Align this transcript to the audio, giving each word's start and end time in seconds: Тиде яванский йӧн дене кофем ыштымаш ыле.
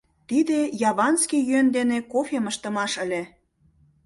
Тиде 0.29 0.59
яванский 0.89 1.43
йӧн 1.49 1.67
дене 1.77 1.97
кофем 2.13 2.45
ыштымаш 2.51 2.91
ыле. 3.03 3.21